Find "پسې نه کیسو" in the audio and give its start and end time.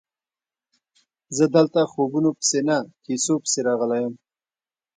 2.37-3.33